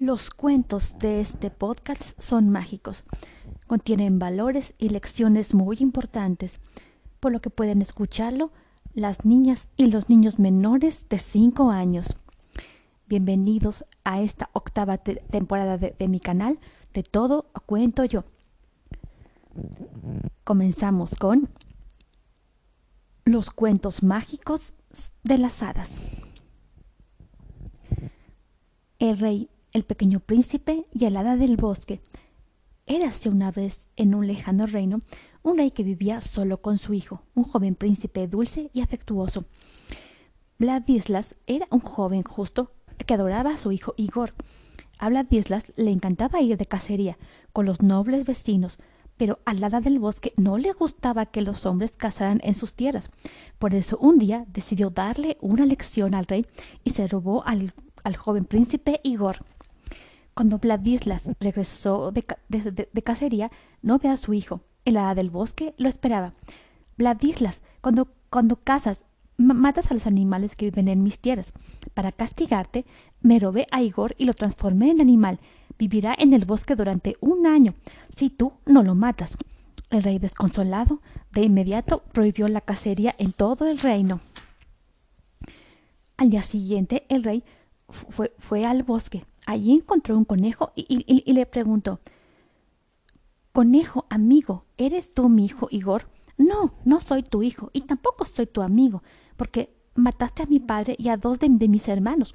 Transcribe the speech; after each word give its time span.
Los 0.00 0.30
cuentos 0.30 0.96
de 1.00 1.18
este 1.18 1.50
podcast 1.50 2.20
son 2.20 2.50
mágicos. 2.50 3.02
Contienen 3.66 4.20
valores 4.20 4.74
y 4.78 4.90
lecciones 4.90 5.54
muy 5.54 5.78
importantes, 5.80 6.60
por 7.18 7.32
lo 7.32 7.40
que 7.40 7.50
pueden 7.50 7.82
escucharlo 7.82 8.52
las 8.94 9.24
niñas 9.24 9.66
y 9.76 9.90
los 9.90 10.08
niños 10.08 10.38
menores 10.38 11.08
de 11.08 11.18
5 11.18 11.72
años. 11.72 12.16
Bienvenidos 13.08 13.84
a 14.04 14.20
esta 14.20 14.50
octava 14.52 14.98
temporada 14.98 15.78
de, 15.78 15.96
de 15.98 16.06
mi 16.06 16.20
canal 16.20 16.60
de 16.94 17.02
Todo 17.02 17.46
Cuento 17.66 18.04
Yo. 18.04 18.22
Comenzamos 20.44 21.16
con 21.16 21.48
los 23.24 23.50
cuentos 23.50 24.04
mágicos 24.04 24.74
de 25.24 25.38
las 25.38 25.60
hadas. 25.60 26.00
El 29.00 29.18
rey 29.18 29.50
el 29.78 29.84
pequeño 29.84 30.20
príncipe 30.20 30.86
y 30.92 31.04
el 31.04 31.16
hada 31.16 31.36
del 31.36 31.56
bosque. 31.56 32.00
Érase 32.86 33.28
una 33.28 33.52
vez, 33.52 33.88
en 33.96 34.14
un 34.14 34.26
lejano 34.26 34.66
reino, 34.66 34.98
un 35.42 35.56
rey 35.56 35.70
que 35.70 35.84
vivía 35.84 36.20
solo 36.20 36.60
con 36.60 36.78
su 36.78 36.94
hijo, 36.94 37.22
un 37.34 37.44
joven 37.44 37.74
príncipe 37.74 38.26
dulce 38.26 38.70
y 38.74 38.80
afectuoso. 38.80 39.44
Vladislas 40.58 41.36
era 41.46 41.68
un 41.70 41.80
joven 41.80 42.24
justo 42.24 42.72
que 43.06 43.14
adoraba 43.14 43.50
a 43.50 43.58
su 43.58 43.70
hijo 43.70 43.94
Igor. 43.96 44.34
A 44.98 45.08
Vladislas 45.08 45.72
le 45.76 45.92
encantaba 45.92 46.40
ir 46.40 46.56
de 46.56 46.66
cacería 46.66 47.16
con 47.52 47.64
los 47.64 47.80
nobles 47.80 48.24
vecinos, 48.24 48.78
pero 49.16 49.38
al 49.44 49.62
hada 49.62 49.80
del 49.80 50.00
bosque 50.00 50.32
no 50.36 50.58
le 50.58 50.72
gustaba 50.72 51.26
que 51.26 51.42
los 51.42 51.66
hombres 51.66 51.92
cazaran 51.96 52.40
en 52.42 52.54
sus 52.54 52.74
tierras. 52.74 53.10
Por 53.58 53.74
eso 53.74 53.96
un 53.98 54.18
día 54.18 54.44
decidió 54.48 54.90
darle 54.90 55.36
una 55.40 55.66
lección 55.66 56.14
al 56.14 56.26
rey 56.26 56.46
y 56.82 56.90
se 56.90 57.06
robó 57.06 57.44
al, 57.46 57.74
al 58.02 58.16
joven 58.16 58.44
príncipe 58.44 59.00
Igor. 59.04 59.44
Cuando 60.38 60.60
Vladislas 60.60 61.24
regresó 61.40 62.12
de, 62.12 63.02
cacería, 63.02 63.50
no 63.82 63.98
ve 63.98 64.08
a 64.08 64.16
su 64.16 64.34
hijo. 64.34 64.60
El 64.84 64.96
hada 64.96 65.16
del 65.16 65.30
bosque 65.30 65.74
lo 65.78 65.88
esperaba. 65.88 66.32
Vladislas, 66.96 67.60
cuando, 67.80 68.06
cuando 68.30 68.54
cazas, 68.54 69.02
matas 69.36 69.90
a 69.90 69.94
los 69.94 70.06
animales 70.06 70.54
que 70.54 70.66
viven 70.66 70.86
en 70.86 71.02
mis 71.02 71.18
tierras. 71.18 71.52
Para 71.92 72.12
castigarte, 72.12 72.86
me 73.20 73.40
robé 73.40 73.66
a 73.72 73.82
Igor 73.82 74.14
y 74.16 74.26
lo 74.26 74.32
transformé 74.32 74.92
en 74.92 75.00
animal. 75.00 75.40
Vivirá 75.76 76.14
en 76.16 76.32
el 76.32 76.44
bosque 76.44 76.76
durante 76.76 77.16
un 77.18 77.44
año, 77.44 77.74
si 78.14 78.30
tú 78.30 78.52
no 78.64 78.84
lo 78.84 78.94
matas. 78.94 79.36
El 79.90 80.04
rey 80.04 80.20
desconsolado 80.20 81.02
de 81.32 81.42
inmediato 81.42 82.04
prohibió 82.12 82.46
la 82.46 82.60
cacería 82.60 83.12
en 83.18 83.32
todo 83.32 83.68
el 83.68 83.80
reino. 83.80 84.20
Al 86.16 86.30
día 86.30 86.42
siguiente 86.42 87.06
el 87.08 87.24
rey 87.24 87.42
fue, 87.88 88.32
fue 88.38 88.64
al 88.64 88.84
bosque. 88.84 89.24
Allí 89.48 89.72
encontró 89.72 90.14
un 90.14 90.26
conejo 90.26 90.72
y, 90.76 91.32
le 91.32 91.46
preguntó 91.46 92.00
Conejo, 93.52 94.04
amigo, 94.10 94.66
¿eres 94.76 95.14
tú 95.14 95.30
mi 95.30 95.46
hijo 95.46 95.68
Igor? 95.70 96.10
No, 96.36 96.74
no 96.84 97.00
soy 97.00 97.22
tu 97.22 97.42
hijo 97.42 97.70
y 97.72 97.80
tampoco 97.80 98.26
soy 98.26 98.44
tu 98.44 98.60
amigo, 98.60 99.02
porque 99.38 99.74
mataste 99.94 100.42
a 100.42 100.46
mi 100.46 100.60
padre 100.60 100.96
y 100.98 101.08
a 101.08 101.16
dos 101.16 101.38
de, 101.38 101.48
mis 101.48 101.88
hermanos. 101.88 102.34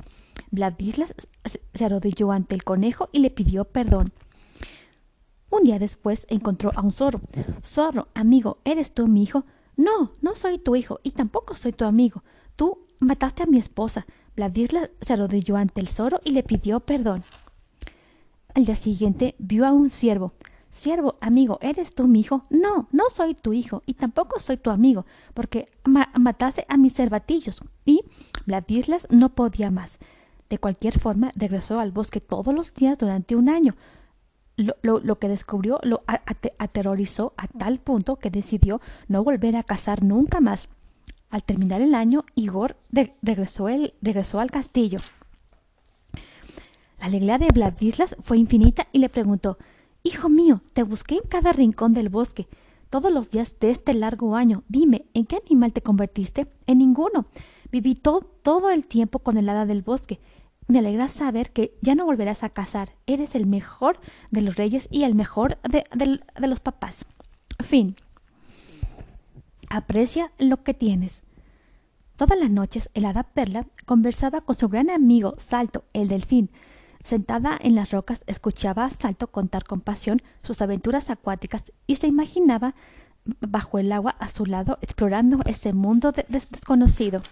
Vladislas 0.50 1.14
se 1.46 1.86
arrodilló 1.86 2.32
ante 2.32 2.56
el 2.56 2.64
conejo 2.64 3.10
y 3.12 3.20
le 3.20 3.30
pidió 3.30 3.66
perdón. 3.66 4.12
Un 5.52 5.66
día 5.66 5.78
después 5.78 6.26
encontró 6.30 6.72
a 6.76 6.82
un 6.82 6.92
zorro. 6.92 7.22
Zorro, 7.62 8.08
amigo, 8.16 8.58
¿eres 8.66 8.92
tú 8.92 9.08
mi 9.08 9.22
hijo? 9.22 9.46
No, 9.78 10.14
no 10.22 10.34
soy 10.34 10.58
tu 10.58 10.76
hijo 10.76 11.00
y 11.04 11.12
tampoco 11.12 11.54
soy 11.54 11.74
tu 11.74 11.86
amigo. 11.86 12.24
Tú 12.56 12.88
mataste 13.04 13.44
a 13.44 13.48
mi 13.48 13.58
esposa. 13.58 14.06
Vladislas 14.36 14.90
se 15.02 15.14
arrodilló 15.14 15.58
ante 15.58 15.82
el 15.82 15.88
zorro 15.88 16.20
y 16.24 16.32
le 16.32 16.44
pidió 16.44 16.80
perdón. 16.80 17.24
Al 18.56 18.66
día 18.66 18.76
siguiente 18.76 19.36
vio 19.40 19.66
a 19.66 19.72
un 19.72 19.90
ciervo. 19.90 20.34
Siervo, 20.70 21.18
amigo, 21.22 21.60
¿eres 21.62 21.94
tú 21.94 22.08
mi 22.08 22.22
hijo? 22.22 22.46
No, 22.50 22.88
no 22.92 23.04
soy 23.14 23.36
tu 23.36 23.54
hijo 23.54 23.84
y 23.86 23.94
tampoco 23.94 24.40
soy 24.40 24.58
tu 24.58 24.72
amigo, 24.72 25.06
porque 25.36 25.70
mataste 25.86 26.66
a 26.68 26.78
mis 26.78 26.94
cervatillos. 26.94 27.62
Y 27.86 28.02
Vladislas 28.48 29.08
no 29.12 29.30
podía 29.36 29.70
más. 29.70 30.00
De 30.50 30.58
cualquier 30.58 31.00
forma, 31.00 31.32
regresó 31.36 31.80
al 31.80 31.92
bosque 31.92 32.20
todos 32.20 32.54
los 32.54 32.74
días 32.74 32.98
durante 32.98 33.36
un 33.36 33.50
año. 33.50 33.76
Lo, 34.56 35.18
que 35.18 35.28
descubrió 35.28 35.80
lo 35.84 36.04
aterrorizó 36.58 37.34
a 37.38 37.48
tal 37.48 37.80
punto 37.80 38.18
que 38.18 38.30
decidió 38.30 38.82
no 39.08 39.24
volver 39.24 39.56
a 39.56 39.64
cazar 39.64 40.04
nunca 40.04 40.42
más. 40.42 40.70
Al 41.34 41.44
terminar 41.44 41.82
el 41.82 41.96
año, 41.96 42.26
Igor 42.36 42.78
regresó, 43.24 43.66
regresó 44.04 44.40
al 44.40 44.52
castillo. 44.52 45.00
La 47.00 47.08
alegría 47.08 47.40
de 47.40 47.48
Vladislas 47.48 48.16
fue 48.22 48.38
infinita 48.38 48.88
y 48.92 49.00
le 49.00 49.10
preguntó 49.10 49.58
Hijo 50.04 50.30
mío, 50.30 50.62
te 50.74 50.84
busqué 50.84 51.16
en 51.16 51.28
cada 51.28 51.52
rincón 51.52 51.94
del 51.94 52.10
bosque, 52.10 52.48
todos 52.92 53.12
los 53.12 53.32
días 53.32 53.56
de 53.60 53.72
este 53.72 53.96
largo 53.96 54.36
año. 54.36 54.62
Dime, 54.68 55.08
¿en 55.16 55.26
qué 55.26 55.38
animal 55.44 55.74
te 55.74 55.82
convertiste? 55.82 56.46
En 56.68 56.78
ninguno. 56.78 57.26
Viví 57.72 57.96
todo 57.96 58.70
el 58.70 58.86
tiempo 58.86 59.18
con 59.18 59.40
el 59.40 59.50
hada 59.50 59.66
del 59.66 59.82
bosque. 59.82 60.20
Me 60.68 60.78
alegra 60.78 61.08
saber 61.08 61.50
que 61.50 61.76
ya 61.82 61.96
no 61.96 62.06
volverás 62.06 62.44
a 62.44 62.50
cazar. 62.50 62.92
Eres 63.08 63.34
el 63.34 63.48
mejor 63.48 64.00
de 64.30 64.42
los 64.44 64.56
reyes 64.56 64.88
y 64.92 65.02
el 65.02 65.16
mejor 65.16 65.58
de, 65.64 65.84
de 65.96 66.48
los 66.48 66.60
papás. 66.60 67.08
Fin. 67.60 67.96
Aprecia 69.74 70.32
lo 70.38 70.62
que 70.62 70.76
tienes. 70.76 71.24
Todas 72.16 72.38
las 72.38 72.52
noches 72.52 72.92
el 72.94 73.06
hada 73.06 73.24
Perla 73.24 73.66
conversaba 73.88 74.42
con 74.42 74.56
su 74.56 74.70
gran 74.70 74.92
amigo 74.92 75.34
Salto, 75.40 75.84
el 75.94 76.10
delfín. 76.10 76.52
Sentada 77.04 77.58
en 77.60 77.74
las 77.74 77.90
rocas 77.90 78.22
escuchaba 78.28 78.86
a 78.86 78.92
Salto 78.92 79.32
contar 79.32 79.64
con 79.64 79.82
pasión 79.82 80.22
sus 80.44 80.62
aventuras 80.62 81.10
acuáticas 81.10 81.64
y 81.88 81.96
se 81.96 82.06
imaginaba 82.06 82.76
bajo 83.40 83.80
el 83.80 83.92
agua 83.92 84.16
a 84.20 84.28
su 84.28 84.46
lado 84.46 84.78
explorando 84.84 85.40
ese 85.46 85.74
mundo 85.74 86.14
desconocido. 86.28 87.24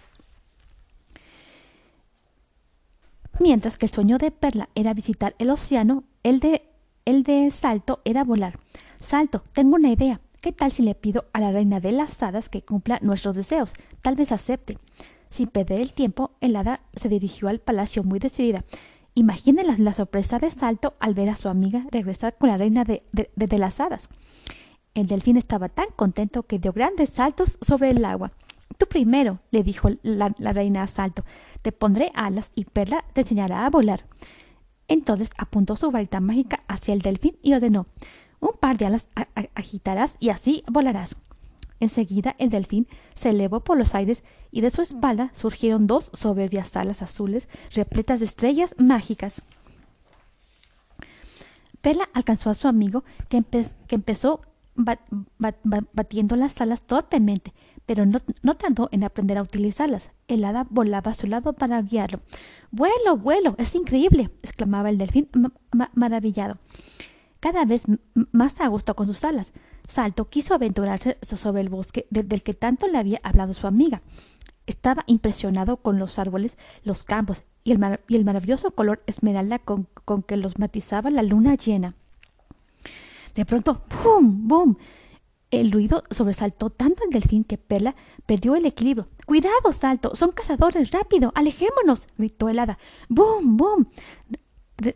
Mientras 3.38 3.78
que 3.78 3.86
el 3.86 3.92
sueño 3.92 4.18
de 4.18 4.32
Perla 4.32 4.68
era 4.74 4.94
visitar 4.94 5.36
el 5.38 5.50
océano, 5.50 6.02
el 6.24 6.40
de, 6.40 6.68
el 7.04 7.22
de 7.22 7.48
Salto 7.52 8.00
era 8.04 8.24
volar. 8.24 8.58
Salto, 8.98 9.44
tengo 9.52 9.76
una 9.76 9.92
idea. 9.92 10.20
¿Qué 10.42 10.50
tal 10.50 10.72
si 10.72 10.82
le 10.82 10.96
pido 10.96 11.26
a 11.32 11.38
la 11.38 11.52
reina 11.52 11.78
de 11.78 11.92
las 11.92 12.20
hadas 12.20 12.48
que 12.48 12.62
cumpla 12.62 12.98
nuestros 13.00 13.36
deseos? 13.36 13.74
Tal 14.00 14.16
vez 14.16 14.32
acepte. 14.32 14.76
Sin 15.30 15.46
perder 15.46 15.80
el 15.80 15.94
tiempo, 15.94 16.32
el 16.40 16.56
hada 16.56 16.80
se 16.96 17.08
dirigió 17.08 17.46
al 17.46 17.60
palacio 17.60 18.02
muy 18.02 18.18
decidida. 18.18 18.64
Imaginen 19.14 19.84
la, 19.84 19.94
sorpresa 19.94 20.40
de 20.40 20.50
Salto 20.50 20.94
al 20.98 21.14
ver 21.14 21.30
a 21.30 21.36
su 21.36 21.48
amiga 21.48 21.86
regresar 21.92 22.36
con 22.36 22.48
la 22.48 22.56
reina 22.56 22.82
de, 22.82 23.04
las 23.56 23.78
hadas. 23.78 24.08
El 24.94 25.06
delfín 25.06 25.36
estaba 25.36 25.68
tan 25.68 25.86
contento 25.94 26.42
que 26.42 26.58
dio 26.58 26.72
grandes 26.72 27.10
saltos 27.10 27.56
sobre 27.62 27.90
el 27.90 28.04
agua. 28.04 28.32
Tú 28.78 28.86
primero, 28.86 29.38
le 29.52 29.62
dijo 29.62 29.90
la, 30.02 30.34
la, 30.38 30.52
reina 30.52 30.82
a 30.82 30.88
Salto, 30.88 31.24
te 31.62 31.70
pondré 31.70 32.10
alas 32.14 32.50
y 32.56 32.64
Perla 32.64 33.04
te 33.12 33.20
enseñará 33.20 33.64
a 33.64 33.70
volar. 33.70 34.06
Entonces 34.88 35.30
apuntó 35.38 35.76
su 35.76 35.92
varita 35.92 36.18
mágica 36.18 36.64
hacia 36.66 36.94
el 36.94 37.00
delfín 37.00 37.36
y 37.42 37.54
ordenó 37.54 37.86
un 38.42 38.58
par 38.58 38.76
de 38.76 38.86
alas 38.86 39.06
agitarás 39.54 40.16
y 40.18 40.28
así 40.28 40.64
volarás. 40.70 41.16
Enseguida 41.80 42.34
el 42.38 42.50
delfín 42.50 42.86
se 43.14 43.30
elevó 43.30 43.60
por 43.60 43.78
los 43.78 43.94
aires 43.94 44.22
y 44.50 44.60
de 44.60 44.70
su 44.70 44.82
espalda 44.82 45.30
surgieron 45.32 45.86
dos 45.86 46.10
soberbias 46.12 46.76
alas 46.76 47.02
azules 47.02 47.48
repletas 47.72 48.18
de 48.18 48.26
estrellas 48.26 48.74
mágicas. 48.78 49.42
Pela 51.80 52.08
alcanzó 52.12 52.50
a 52.50 52.54
su 52.54 52.68
amigo 52.68 53.04
que, 53.28 53.44
empezó 53.88 54.40
batiendo 55.92 56.36
las 56.36 56.60
alas 56.60 56.82
torpemente, 56.82 57.52
pero 57.86 58.06
no, 58.06 58.54
tardó 58.54 58.88
en 58.92 59.04
aprender 59.04 59.38
a 59.38 59.42
utilizarlas. 59.42 60.10
El 60.28 60.44
hada 60.44 60.66
volaba 60.70 61.12
a 61.12 61.14
su 61.14 61.26
lado 61.26 61.52
para 61.52 61.82
guiarlo. 61.82 62.20
Vuelo, 62.70 63.16
vuelo, 63.16 63.54
es 63.58 63.74
increíble, 63.74 64.30
exclamaba 64.42 64.90
el 64.90 64.98
delfín 64.98 65.28
maravillado 65.94 66.58
cada 67.42 67.64
vez 67.64 67.82
más 68.30 68.60
a 68.60 68.68
gusto 68.68 68.94
con 68.94 69.08
sus 69.08 69.24
alas. 69.24 69.52
Salto 69.88 70.28
quiso 70.28 70.54
aventurarse 70.54 71.18
sobre 71.22 71.60
el 71.60 71.68
bosque 71.68 72.06
del 72.08 72.44
que 72.44 72.54
tanto 72.54 72.86
le 72.86 72.98
había 72.98 73.18
hablado 73.24 73.52
su 73.52 73.66
amiga. 73.66 74.00
Estaba 74.68 75.02
impresionado 75.08 75.78
con 75.78 75.98
los 75.98 76.20
árboles, 76.20 76.56
los 76.84 77.02
campos 77.02 77.42
y 77.64 77.72
el, 77.72 78.24
maravilloso 78.24 78.70
color 78.70 79.02
esmeralda 79.06 79.58
con, 79.58 79.88
que 80.24 80.36
los 80.36 80.60
matizaba 80.60 81.10
la 81.10 81.24
luna 81.24 81.56
llena. 81.56 81.96
De 83.34 83.44
pronto, 83.44 83.82
¡pum! 83.88 84.46
¡bum! 84.46 84.76
El 85.50 85.72
ruido 85.72 86.04
sobresaltó 86.10 86.70
tanto 86.70 87.02
al 87.02 87.10
delfín 87.10 87.42
que 87.42 87.58
Perla 87.58 87.96
perdió 88.24 88.54
el 88.54 88.66
equilibrio. 88.66 89.08
¡Cuidado, 89.26 89.72
Salto! 89.72 90.14
¡Son 90.14 90.30
cazadores! 90.30 90.92
¡Rápido! 90.92 91.32
¡Alejémonos! 91.34 92.06
gritó 92.16 92.48
el 92.48 92.60
hada. 92.60 92.78
¡Bum! 93.08 93.56
¡bum! 93.56 93.86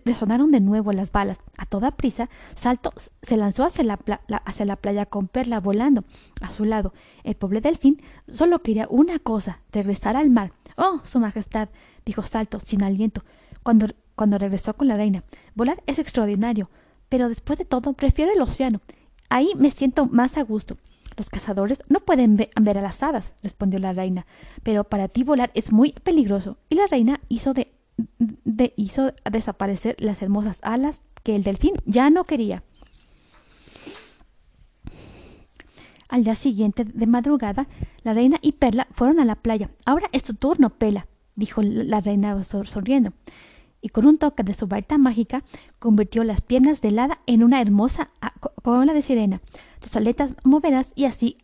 Resonaron 0.05 0.51
de 0.51 0.61
nuevo 0.61 0.93
las 0.93 1.13
balas. 1.13 1.39
A 1.57 1.67
toda 1.67 1.91
prisa, 1.93 2.29
Salto 2.55 2.93
se 3.23 3.37
lanzó 3.37 3.65
hacia 3.65 3.85
la, 3.85 3.99
hacia 4.45 4.67
la 4.67 4.77
playa 4.77 5.07
con 5.07 5.29
Perla 5.29 5.61
volando 5.61 6.05
a 6.41 6.51
su 6.51 6.65
lado. 6.65 6.93
El 7.25 7.37
pobre 7.37 7.61
delfín 7.61 8.03
solo 8.33 8.61
quería 8.61 8.87
una 8.91 9.19
cosa, 9.19 9.61
regresar 9.73 10.17
al 10.17 10.31
mar. 10.31 10.53
Oh, 10.77 11.01
Su 11.05 11.21
Majestad, 11.21 11.69
dijo 12.05 12.23
Salto 12.23 12.61
sin 12.61 12.83
aliento. 12.83 13.25
Cuando 13.63 13.87
cuando 14.17 14.39
regresó 14.39 14.75
con 14.75 14.89
la 14.89 14.97
reina. 14.97 15.23
Volar 15.55 15.83
es 15.87 16.01
extraordinario, 16.01 16.69
pero 17.09 17.29
después 17.29 17.59
de 17.59 17.65
todo 17.65 17.93
prefiero 17.93 18.33
el 18.33 18.41
océano. 18.41 18.81
Ahí 19.29 19.53
me 19.57 19.71
siento 19.71 20.07
más 20.07 20.37
a 20.39 20.43
gusto. 20.43 20.79
Los 21.17 21.31
cazadores 21.31 21.83
no 21.89 22.01
pueden 22.01 22.37
ver 22.37 22.79
a 22.79 22.83
las 22.83 23.03
hadas, 23.03 23.33
respondió 23.43 23.79
la 23.79 23.93
reina, 23.93 24.27
pero 24.63 24.85
para 24.85 25.09
ti 25.09 25.23
volar 25.23 25.51
es 25.55 25.73
muy 25.73 25.93
peligroso. 25.93 26.59
Y 26.69 26.75
la 26.75 26.87
reina 26.87 27.21
hizo, 27.29 27.55
de, 27.55 27.73
hizo 28.77 29.13
desaparecer 29.31 29.97
las 29.99 30.23
hermosas 30.23 30.59
alas 30.63 31.01
que 31.23 31.37
el 31.37 31.43
delfín 31.43 31.75
ya 31.85 32.11
no 32.11 32.25
quería. 32.25 32.63
Al 36.09 36.23
día 36.25 36.35
siguiente, 36.37 36.85
de 36.85 37.07
madrugada, 37.07 37.67
la 38.05 38.13
reina 38.13 38.39
y 38.41 38.53
Perla 38.53 38.87
fueron 38.93 39.19
a 39.19 39.25
la 39.25 39.35
playa. 39.35 39.71
Ahora 39.85 40.09
es 40.13 40.23
tu 40.23 40.35
turno, 40.35 40.71
Pela, 40.71 41.09
dijo 41.35 41.63
la 41.63 42.01
reina 42.01 42.43
sonriendo. 42.45 43.13
Y 43.81 43.89
con 43.89 44.07
un 44.07 44.17
toque 44.17 44.43
de 44.45 44.53
su 44.53 44.67
varita 44.69 44.99
mágica, 44.99 45.43
convirtió 45.79 46.23
las 46.25 46.41
piernas 46.41 46.81
de 46.81 46.89
hada 46.99 47.21
en 47.27 47.43
una 47.43 47.61
hermosa 47.61 48.11
cola 48.63 48.95
de 48.95 49.03
sirena. 49.03 49.41
Tus 49.81 49.97
aletas 49.97 50.35
moverás 50.45 50.93
y 50.95 51.05
así 51.05 51.39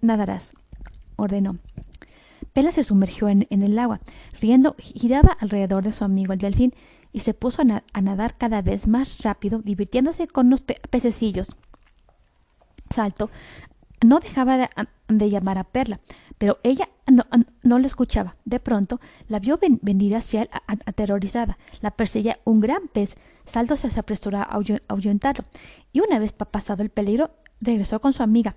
nadarás, 0.00 0.52
ordenó. 1.16 1.58
Pela 2.52 2.72
se 2.72 2.84
sumergió 2.84 3.28
en, 3.28 3.46
el 3.50 3.78
agua, 3.78 4.00
riendo, 4.40 4.74
giraba 4.78 5.36
alrededor 5.40 5.84
de 5.84 5.92
su 5.92 6.04
amigo 6.04 6.32
el 6.32 6.38
delfín 6.38 6.74
y 7.12 7.20
se 7.20 7.34
puso 7.34 7.62
a, 7.62 8.00
nadar 8.00 8.36
cada 8.36 8.62
vez 8.62 8.88
más 8.88 9.22
rápido, 9.22 9.60
divirtiéndose 9.60 10.26
con 10.26 10.50
los 10.50 10.60
pececillos. 10.60 11.54
Salto 12.90 13.30
no 14.04 14.18
dejaba 14.20 14.68
de, 15.08 15.30
llamar 15.30 15.58
a 15.58 15.64
Perla, 15.64 16.00
pero 16.38 16.58
ella 16.62 16.88
no, 17.62 17.78
le 17.78 17.86
escuchaba. 17.86 18.36
De 18.44 18.60
pronto 18.60 19.00
la 19.28 19.38
vio 19.38 19.58
venir 19.82 20.16
hacia 20.16 20.42
él 20.42 20.50
aterrorizada. 20.86 21.58
La 21.80 21.90
perseguía 21.90 22.38
un 22.44 22.60
gran 22.60 22.88
pez. 22.88 23.16
Salto 23.44 23.76
se 23.76 23.88
apresuró 23.98 24.38
a 24.38 24.60
ahuyentarlo, 24.88 25.44
y 25.92 26.00
una 26.00 26.18
vez 26.18 26.32
pasado 26.32 26.82
el 26.82 26.90
peligro, 26.90 27.30
regresó 27.60 28.00
con 28.00 28.12
su 28.12 28.22
amiga. 28.22 28.54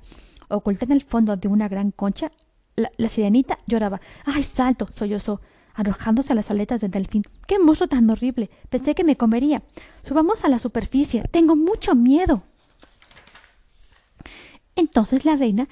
Oculta 0.49 0.85
en 0.85 0.91
el 0.91 1.01
fondo 1.01 1.35
de 1.35 1.47
una 1.47 1.67
gran 1.67 1.91
concha, 1.91 2.31
la, 2.75 3.07
sirenita 3.07 3.59
lloraba. 3.67 4.01
¡Ay, 4.25 4.43
Salto! 4.43 4.87
sollozó 4.93 5.41
arrojándose 5.73 6.33
a 6.33 6.35
las 6.35 6.51
aletas 6.51 6.81
del 6.81 6.91
delfín. 6.91 7.23
¡Qué 7.47 7.59
monstruo 7.59 7.87
tan 7.87 8.09
horrible! 8.09 8.49
Pensé 8.69 8.95
que 8.95 9.03
me 9.03 9.17
comería. 9.17 9.63
Subamos 10.03 10.43
a 10.43 10.49
la 10.49 10.59
superficie. 10.59 11.23
Tengo 11.31 11.55
mucho 11.55 11.95
miedo. 11.95 12.43
Entonces 14.75 15.25
la 15.25 15.35
reina 15.35 15.67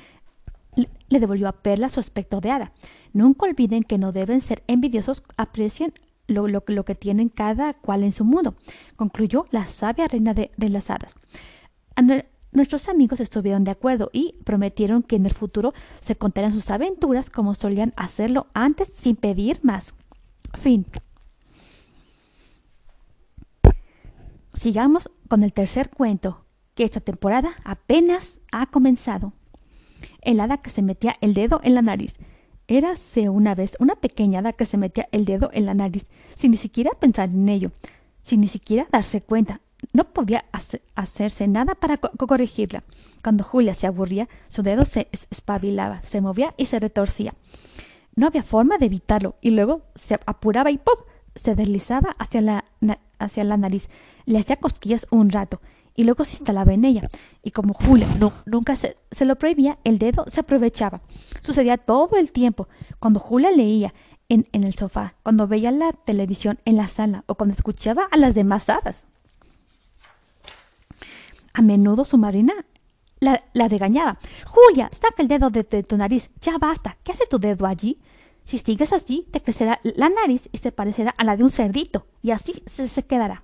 le 1.09 1.19
devolvió 1.19 1.47
a 1.47 1.61
Perla 1.61 1.89
su 1.89 1.99
aspecto 1.99 2.41
de 2.41 2.51
hada. 2.51 2.71
Nunca 3.13 3.45
olviden 3.45 3.83
que 3.83 3.97
no 3.97 4.11
deben 4.11 4.41
ser 4.41 4.63
envidiosos, 4.67 5.23
aprecien 5.37 5.93
lo, 6.27 6.47
lo, 6.47 6.85
que 6.85 6.95
tienen 6.95 7.29
cada 7.29 7.73
cual 7.73 8.03
en 8.03 8.13
su 8.13 8.23
mundo, 8.23 8.55
concluyó 8.95 9.47
la 9.51 9.65
sabia 9.65 10.07
reina 10.07 10.33
de, 10.33 10.51
las 10.57 10.89
hadas. 10.89 11.15
Nuestros 12.51 12.89
amigos 12.89 13.19
estuvieron 13.19 13.63
de 13.63 13.71
acuerdo 13.71 14.09
y 14.11 14.35
prometieron 14.43 15.03
que 15.03 15.15
en 15.15 15.25
el 15.25 15.33
futuro 15.33 15.73
se 16.03 16.15
contarían 16.15 16.53
sus 16.53 16.69
aventuras 16.69 17.29
como 17.29 17.55
solían 17.55 17.93
hacerlo 17.95 18.47
antes 18.53 18.91
sin 18.95 19.15
pedir 19.15 19.59
más. 19.63 19.93
Fin. 20.53 20.85
Sigamos 24.53 25.09
con 25.27 25.43
el 25.43 25.53
tercer 25.53 25.89
cuento, 25.89 26.45
que 26.75 26.83
esta 26.83 26.99
temporada 26.99 27.53
apenas 27.63 28.37
ha 28.51 28.65
comenzado. 28.67 29.33
El 30.21 30.39
hada 30.39 30.57
que 30.57 30.69
se 30.69 30.81
metía 30.81 31.15
el 31.21 31.33
dedo 31.33 31.61
en 31.63 31.75
la 31.75 31.81
nariz. 31.81 32.15
Érase 32.67 33.29
una 33.29 33.55
vez 33.55 33.75
una 33.79 33.95
pequeña 33.95 34.39
hada 34.39 34.53
que 34.53 34.65
se 34.65 34.77
metía 34.77 35.07
el 35.11 35.25
dedo 35.25 35.49
en 35.53 35.65
la 35.65 35.73
nariz, 35.73 36.07
sin 36.35 36.51
ni 36.51 36.57
siquiera 36.57 36.91
pensar 36.91 37.29
en 37.29 37.49
ello, 37.49 37.71
sin 38.23 38.41
ni 38.41 38.47
siquiera 38.47 38.87
darse 38.91 39.21
cuenta. 39.21 39.61
No 39.93 40.05
podía 40.05 40.45
hacerse 40.95 41.47
nada 41.47 41.75
para 41.75 41.97
corregirla. 41.97 42.83
Cuando 43.23 43.43
Julia 43.43 43.73
se 43.73 43.87
aburría, 43.87 44.29
su 44.47 44.63
dedo 44.63 44.85
se 44.85 45.09
espabilaba, 45.29 46.01
se 46.03 46.21
movía 46.21 46.53
y 46.57 46.67
se 46.67 46.79
retorcía. 46.79 47.33
No 48.15 48.27
había 48.27 48.43
forma 48.43 48.77
de 48.77 48.85
evitarlo, 48.85 49.35
y 49.41 49.51
luego 49.51 49.83
se 49.95 50.19
apuraba 50.25 50.71
y 50.71 50.77
¡pop! 50.77 51.07
se 51.35 51.55
deslizaba 51.55 52.15
hacia 52.19 52.41
la, 52.41 52.65
hacia 53.19 53.43
la 53.43 53.57
nariz. 53.57 53.89
Le 54.25 54.39
hacía 54.39 54.57
cosquillas 54.57 55.07
un 55.11 55.29
rato, 55.29 55.61
y 55.95 56.03
luego 56.03 56.23
se 56.23 56.37
instalaba 56.37 56.73
en 56.73 56.85
ella. 56.85 57.09
Y 57.43 57.51
como 57.51 57.73
Julia 57.73 58.07
nunca 58.45 58.75
se, 58.75 58.97
se, 59.11 59.25
lo 59.25 59.37
prohibía, 59.37 59.77
el 59.83 59.97
dedo 59.97 60.25
se 60.27 60.39
aprovechaba. 60.39 61.01
Sucedía 61.41 61.77
todo 61.77 62.17
el 62.17 62.31
tiempo. 62.31 62.67
Cuando 62.99 63.19
Julia 63.19 63.51
leía 63.51 63.93
en, 64.29 64.47
en 64.51 64.63
el 64.63 64.73
sofá, 64.73 65.15
cuando 65.23 65.47
veía 65.47 65.71
la 65.71 65.91
televisión 65.91 66.59
en 66.65 66.77
la 66.77 66.87
sala 66.87 67.23
o 67.27 67.35
cuando 67.35 67.53
escuchaba 67.53 68.07
a 68.09 68.17
las 68.17 68.35
demás 68.35 68.69
hadas. 68.69 69.05
A 71.53 71.61
menudo 71.61 72.05
su 72.05 72.17
marina 72.17 72.53
la, 73.19 73.67
regañaba. 73.67 74.17
Julia, 74.45 74.89
saca 74.91 75.21
el 75.21 75.27
dedo 75.27 75.49
de, 75.49 75.63
tu 75.63 75.97
nariz. 75.97 76.29
Ya 76.41 76.57
basta. 76.57 76.97
¿Qué 77.03 77.11
hace 77.11 77.27
tu 77.27 77.39
dedo 77.39 77.67
allí? 77.67 77.99
Si 78.43 78.57
sigues 78.57 78.91
así, 78.93 79.27
te 79.31 79.41
crecerá 79.41 79.79
la 79.83 80.09
nariz 80.09 80.49
y 80.51 80.57
se 80.57 80.71
parecerá 80.71 81.13
a 81.17 81.23
la 81.23 81.37
de 81.37 81.43
un 81.43 81.51
cerdito. 81.51 82.07
Y 82.23 82.31
así 82.31 82.63
se, 82.65 82.87
se 82.87 83.03
quedará. 83.03 83.43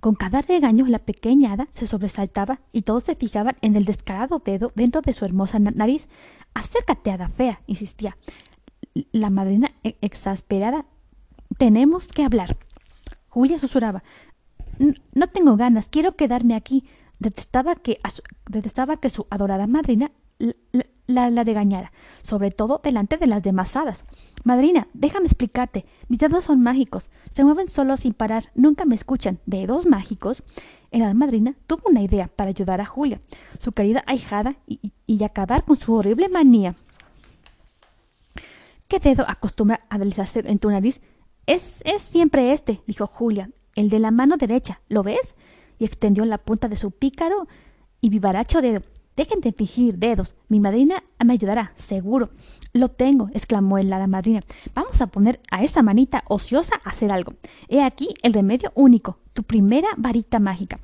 Con 0.00 0.14
cada 0.14 0.42
regaño 0.42 0.86
la 0.86 0.98
pequeña 0.98 1.52
hada 1.52 1.68
se 1.72 1.86
sobresaltaba 1.86 2.60
y 2.70 2.82
todos 2.82 3.04
se 3.04 3.16
fijaban 3.16 3.56
en 3.62 3.76
el 3.76 3.86
descarado 3.86 4.42
dedo 4.44 4.70
dentro 4.74 5.00
de 5.00 5.14
su 5.14 5.24
hermosa 5.24 5.58
nariz. 5.58 6.08
Acércate, 6.52 7.10
hada 7.10 7.28
fea, 7.28 7.62
insistía. 7.66 8.16
La 9.12 9.30
madrina, 9.30 9.72
e-, 9.82 9.96
exasperada, 10.02 10.84
tenemos 11.56 12.08
que 12.08 12.24
hablar. 12.24 12.58
Julia 13.28 13.58
susurraba. 13.58 14.02
No 14.78 15.26
tengo 15.28 15.56
ganas, 15.56 15.88
quiero 15.88 16.16
quedarme 16.16 16.54
aquí. 16.54 16.84
Detestaba 17.18 17.76
que, 17.76 17.98
detestaba 18.50 18.98
que 18.98 19.08
su 19.08 19.26
adorada 19.30 19.66
madrina 19.66 20.10
la, 21.06 21.44
regañara, 21.44 21.92
sobre 22.22 22.50
todo 22.50 22.80
delante 22.82 23.16
de 23.16 23.26
las 23.26 23.42
demás 23.42 23.74
hadas. 23.76 24.04
Madrina, 24.44 24.88
déjame 24.92 25.26
explicarte. 25.26 25.86
Mis 26.08 26.18
dedos 26.18 26.44
son 26.44 26.62
mágicos. 26.62 27.08
Se 27.34 27.44
mueven 27.44 27.68
solo 27.68 27.96
sin 27.96 28.12
parar. 28.12 28.50
Nunca 28.54 28.84
me 28.84 28.94
escuchan. 28.94 29.38
¿Dedos 29.46 29.86
mágicos? 29.86 30.42
La 30.90 31.12
madrina 31.14 31.54
tuvo 31.66 31.82
una 31.90 32.02
idea 32.02 32.28
para 32.28 32.50
ayudar 32.50 32.80
a 32.80 32.86
Julia, 32.86 33.20
su 33.58 33.72
querida 33.72 34.02
ahijada, 34.06 34.56
y, 34.66 34.92
y 35.06 35.24
acabar 35.24 35.64
con 35.64 35.78
su 35.78 35.94
horrible 35.94 36.28
manía. 36.28 36.74
¿Qué 38.88 39.00
dedo 39.00 39.24
acostumbra 39.28 39.80
a 39.88 39.98
deslizarse 39.98 40.42
en 40.44 40.58
tu 40.58 40.70
nariz? 40.70 41.00
Es, 41.46 41.82
es 41.84 42.02
siempre 42.02 42.52
este, 42.52 42.80
dijo 42.86 43.06
Julia, 43.06 43.50
el 43.76 43.90
de 43.90 44.00
la 44.00 44.10
mano 44.10 44.36
derecha. 44.36 44.80
¿Lo 44.88 45.02
ves? 45.02 45.36
Y 45.78 45.84
extendió 45.84 46.24
la 46.24 46.38
punta 46.38 46.68
de 46.68 46.76
su 46.76 46.90
pícaro 46.90 47.46
y 48.00 48.08
vivaracho 48.08 48.60
dedo. 48.60 48.82
Dejen 49.16 49.40
de 49.40 49.52
fingir 49.52 49.98
dedos. 49.98 50.34
Mi 50.48 50.60
madrina 50.60 51.02
me 51.24 51.32
ayudará, 51.32 51.72
seguro. 51.76 52.30
Lo 52.72 52.88
tengo, 52.88 53.30
exclamó 53.32 53.78
el 53.78 53.90
hada 53.90 54.06
madrina. 54.06 54.42
Vamos 54.74 55.00
a 55.00 55.06
poner 55.06 55.40
a 55.50 55.62
esa 55.62 55.82
manita 55.82 56.22
ociosa 56.28 56.80
a 56.84 56.90
hacer 56.90 57.10
algo. 57.10 57.34
He 57.68 57.82
aquí 57.82 58.14
el 58.22 58.34
remedio 58.34 58.72
único, 58.74 59.18
tu 59.32 59.42
primera 59.42 59.88
varita 59.96 60.38
mágica. 60.38 60.78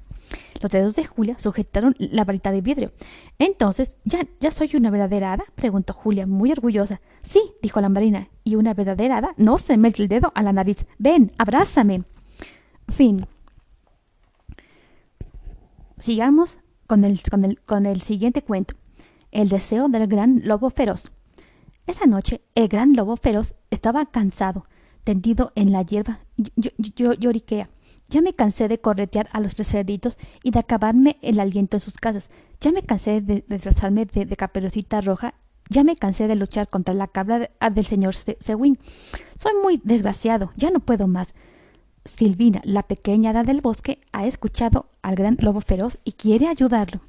Los 0.63 0.71
dedos 0.71 0.97
de 0.97 1.05
Julia 1.05 1.39
sujetaron 1.39 1.95
la 1.99 2.25
varita 2.25 2.53
de 2.53 2.63
vidrio. 2.63 2.93
Entonces, 3.39 3.99
¿ya, 4.05 4.27
ya 4.41 4.51
soy 4.51 4.71
una 4.75 4.91
verdadera 4.91 5.35
hada? 5.35 5.45
preguntó 5.55 5.93
Julia, 5.93 6.27
muy 6.27 6.53
orgullosa. 6.53 7.01
Sí, 7.23 7.43
dijo 7.61 7.81
la 7.81 7.89
marina, 7.91 8.29
y 8.45 8.55
una 8.55 8.73
verdadera 8.73 9.19
hada 9.19 9.35
no 9.37 9.59
se 9.59 9.77
mete 9.77 10.03
el 10.03 10.09
dedo 10.09 10.33
a 10.35 10.43
la 10.43 10.53
nariz. 10.53 10.87
Ven, 10.99 11.33
abrázame. 11.37 12.05
Fin. 12.89 13.27
Sigamos 15.99 16.59
con 16.87 17.05
el, 17.05 17.23
con 17.23 17.45
el, 17.45 17.61
con 17.61 17.87
el 17.87 18.03
siguiente 18.03 18.43
cuento, 18.43 18.75
El 19.31 19.49
deseo 19.49 19.89
del 19.89 20.07
gran 20.07 20.43
lobo 20.45 20.69
feroz. 20.69 21.13
Esa 21.87 22.07
noche 22.07 22.43
el 22.55 22.69
gran 22.69 22.95
lobo 22.95 23.17
feroz 23.17 23.55
estaba 23.71 24.07
cansado, 24.07 24.67
tendido 25.05 25.53
en 25.55 25.73
la 25.73 25.83
hierba. 25.83 26.21
Yo, 26.37 27.13
lloriquea. 27.15 27.71
Ya 28.09 28.21
me 28.21 28.35
cansé 28.35 28.69
de 28.69 28.81
corretear 28.81 29.29
a 29.33 29.41
los 29.41 29.55
cerditos 29.55 30.19
y 30.43 30.51
de 30.51 30.59
acabarme 30.59 31.19
el 31.23 31.41
aliento 31.41 31.77
en 31.77 31.81
sus 31.81 31.95
casas. 31.95 32.31
Ya 32.61 32.73
me 32.73 32.83
cansé 32.83 33.21
de 33.21 33.45
disfrazarme 33.49 34.05
de, 34.05 34.27
de, 34.27 34.37
caperucita 34.37 35.01
roja. 35.01 35.35
Ya 35.71 35.83
me 35.83 35.97
cansé 35.97 36.29
de 36.29 36.37
luchar 36.37 36.69
contra 36.69 36.95
la 36.95 37.07
cabra 37.07 37.51
ah, 37.59 37.71
del 37.71 37.87
señor 37.87 38.15
Sewin. 38.15 38.79
Soy 39.39 39.53
muy 39.63 39.81
desgraciado. 39.83 40.53
Ya 40.57 40.71
no 40.71 40.81
puedo 40.81 41.09
más. 41.09 41.35
Silvina, 42.05 42.61
la 42.65 42.83
pequeña 42.83 43.31
hada 43.31 43.45
del 43.45 43.61
bosque, 43.61 44.01
ha 44.13 44.27
escuchado 44.27 44.87
al 45.03 45.15
gran 45.15 45.37
lobo 45.41 45.61
feroz 45.61 45.99
y 46.05 46.13
quiere 46.13 46.49
ayudarlo. 46.49 47.01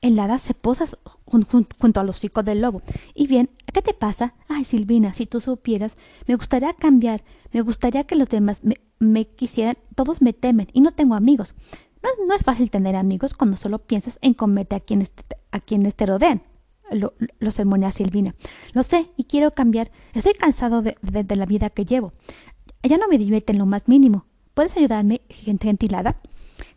El 0.00 0.18
hada 0.18 0.38
se 0.38 0.54
posa 0.54 0.86
junto 1.24 2.00
a 2.00 2.04
los 2.04 2.16
hocico 2.16 2.42
del 2.42 2.60
lobo. 2.60 2.82
Y 3.14 3.28
bien, 3.28 3.50
¿qué 3.72 3.82
te 3.82 3.94
pasa? 3.94 4.34
Ay, 4.48 4.64
Silvina, 4.64 5.14
si 5.14 5.26
tú 5.26 5.40
supieras, 5.40 5.96
me 6.26 6.34
gustaría 6.34 6.72
cambiar, 6.72 7.22
me 7.52 7.60
gustaría 7.60 8.04
que 8.04 8.16
los 8.16 8.28
demás 8.28 8.62
me, 8.98 9.26
quisieran, 9.26 9.78
todos 9.94 10.20
me 10.20 10.32
temen 10.32 10.68
y 10.72 10.80
no 10.80 10.90
tengo 10.90 11.14
amigos. 11.14 11.54
No, 12.26 12.34
es 12.34 12.42
fácil 12.42 12.70
tener 12.70 12.96
amigos 12.96 13.32
cuando 13.32 13.56
solo 13.56 13.78
piensas 13.78 14.18
en 14.22 14.34
comerte 14.34 14.74
a 14.74 14.80
quienes, 14.80 15.12
a 15.52 15.60
quienes 15.60 15.94
te 15.94 16.06
rodean. 16.06 16.42
Lo, 16.94 17.14
lo 17.38 17.50
sermonea 17.50 17.90
Silvina. 17.90 18.34
Lo 18.72 18.82
sé 18.82 19.10
y 19.16 19.24
quiero 19.24 19.52
cambiar. 19.52 19.90
Estoy 20.14 20.34
cansado 20.34 20.82
de, 20.82 20.96
la 21.02 21.46
vida 21.46 21.70
que 21.70 21.84
llevo. 21.84 22.12
Ya 22.82 22.96
no 22.96 23.08
me 23.08 23.18
divierte 23.18 23.52
en 23.52 23.58
lo 23.58 23.66
más 23.66 23.88
mínimo. 23.88 24.26
¿Puedes 24.54 24.76
ayudarme, 24.76 25.22
gentilada? 25.28 26.16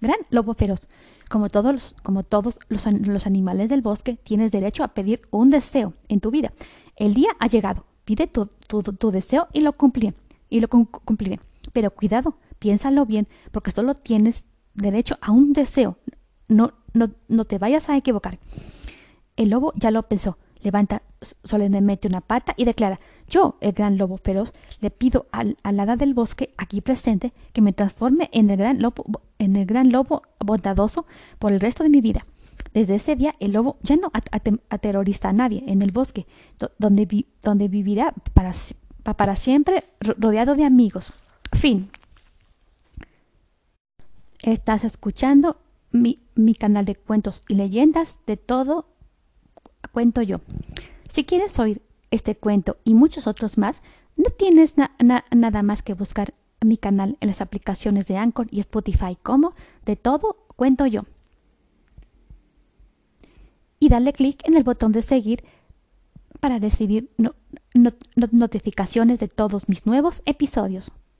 Gran 0.02 0.18
lobo 0.30 0.54
feroz. 0.54 0.88
Como 1.30 1.50
todos, 1.50 1.74
los, 1.74 1.96
como 2.04 2.24
todos 2.24 2.58
los, 2.70 2.86
los 2.86 3.26
animales 3.26 3.70
del 3.70 3.82
bosque, 3.82 4.18
tienes 4.24 4.52
derecho 4.52 4.84
a 4.84 4.90
pedir 4.90 5.22
un 5.32 5.50
deseo 5.50 5.94
en 6.08 6.20
tu 6.20 6.32
vida. 6.32 6.54
El 6.96 7.14
día 7.14 7.30
ha 7.40 7.48
llegado. 7.48 7.86
Pide 8.06 8.28
tu, 8.28 8.48
tu, 8.68 8.84
tu 8.84 9.12
deseo 9.12 9.48
y 9.52 9.62
lo 9.62 9.74
cumpliré. 9.74 10.14
Y 10.50 10.60
lo 10.60 10.70
cumpliré. 10.70 11.40
Pero 11.74 11.92
cuidado, 11.92 12.38
piénsalo 12.60 13.06
bien, 13.06 13.28
porque 13.52 13.72
solo 13.72 13.96
tienes 13.96 14.46
derecho 14.76 15.18
a 15.22 15.32
un 15.32 15.54
deseo. 15.54 15.98
No, 16.48 16.74
no, 16.94 17.10
no 17.28 17.46
te 17.46 17.58
vayas 17.58 17.90
a 17.90 17.98
equivocar. 17.98 18.40
El 19.36 19.50
lobo 19.50 19.74
ya 19.76 19.92
lo 19.92 20.04
pensó. 20.04 20.38
Levanta 20.62 21.04
solemnemente 21.44 22.08
una 22.08 22.22
pata 22.22 22.54
y 22.58 22.66
declara 22.66 23.00
Yo, 23.28 23.58
el 23.62 23.74
gran 23.74 23.98
lobo 23.98 24.18
feroz, 24.18 24.54
le 24.80 24.90
pido 24.90 25.28
al, 25.32 25.58
al 25.62 25.80
hada 25.80 25.96
del 25.96 26.14
bosque 26.14 26.54
aquí 26.58 26.82
presente 26.82 27.34
que 27.54 27.62
me 27.62 27.74
transforme 27.74 28.30
en 28.32 28.50
el 28.50 28.58
gran 28.58 28.82
lobo, 28.82 29.06
en 29.38 29.56
el 29.56 29.66
gran 29.66 29.92
lobo 29.92 30.24
bondadoso 30.40 31.06
por 31.38 31.52
el 31.52 31.60
resto 31.60 31.84
de 31.84 31.90
mi 31.90 32.02
vida. 32.02 32.26
Desde 32.74 32.96
ese 32.96 33.16
día 33.16 33.34
el 33.40 33.54
lobo 33.54 33.78
ya 33.84 33.96
no 33.96 34.12
aterroriza 34.70 35.30
a 35.30 35.34
nadie 35.34 35.64
en 35.68 35.82
el 35.82 35.92
bosque, 35.92 36.26
donde, 36.78 37.26
donde 37.42 37.68
vivirá 37.68 38.14
para, 38.34 38.52
para 39.16 39.36
siempre 39.36 39.86
rodeado 40.00 40.56
de 40.56 40.66
amigos. 40.66 41.14
Fin. 41.54 41.90
Estás 44.42 44.84
escuchando 44.84 45.62
mi, 45.92 46.20
mi 46.36 46.54
canal 46.54 46.86
de 46.86 46.96
cuentos 46.96 47.44
y 47.48 47.56
leyendas 47.56 48.20
de 48.28 48.36
todo 48.36 48.88
cuento 49.96 50.22
yo. 50.22 50.42
Si 51.10 51.24
quieres 51.24 51.58
oír 51.58 51.82
este 52.12 52.36
cuento 52.36 52.76
y 52.84 52.96
muchos 52.96 53.28
otros 53.28 53.58
más, 53.58 53.82
no 54.18 54.30
tienes 54.30 54.74
nada 55.00 55.64
más 55.64 55.84
que 55.84 55.94
buscar 55.94 56.34
mi 56.60 56.76
canal 56.76 57.18
en 57.22 57.30
las 57.30 57.40
aplicaciones 57.40 58.06
de 58.06 58.18
Anchor 58.18 58.50
y 58.52 58.60
Spotify 58.60 59.18
como 59.24 59.54
de 59.86 59.96
todo 59.96 60.36
cuento 60.58 60.86
yo. 60.86 61.06
Y 63.80 63.88
dale 63.88 64.12
clic 64.12 64.46
en 64.46 64.58
el 64.58 64.64
botón 64.64 64.92
de 64.92 65.02
seguir 65.02 65.46
para 66.42 66.60
recibir 66.60 67.10
notificaciones 67.74 69.18
de 69.18 69.30
todos 69.30 69.70
mis 69.70 69.86
nuevos 69.86 70.24
episodios. 70.26 70.92